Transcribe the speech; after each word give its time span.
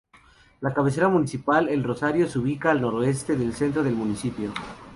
La 0.61 0.73
cabecera 0.73 1.09
municipal, 1.09 1.69
El 1.69 1.83
Rosario, 1.83 2.27
se 2.27 2.39
ubica 2.39 2.71
al 2.71 2.81
noroeste 2.81 3.35
del 3.35 3.53
centro 3.53 3.83
del 3.83 3.93
municipio. 3.93 4.51